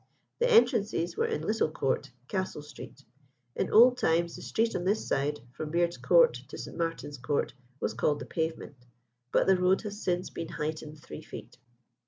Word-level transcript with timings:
The 0.39 0.49
entrances 0.51 1.15
were 1.15 1.27
in 1.27 1.43
Little 1.45 1.69
Court, 1.69 2.09
Castle 2.27 2.63
Street. 2.63 3.03
In 3.55 3.69
old 3.69 3.99
times 3.99 4.35
the 4.35 4.41
street 4.41 4.75
on 4.75 4.83
this 4.83 5.07
side, 5.07 5.41
from 5.51 5.69
Beard's 5.69 5.97
Court, 5.97 6.33
to 6.47 6.57
St. 6.57 6.75
Martin's 6.75 7.19
Court, 7.19 7.53
was 7.79 7.93
called 7.93 8.17
the 8.17 8.25
Pavement; 8.25 8.87
but 9.31 9.45
the 9.45 9.57
road 9.59 9.81
has 9.83 10.01
since 10.01 10.31
been 10.31 10.49
heightened 10.49 10.99
three 10.99 11.21
feet. 11.21 11.59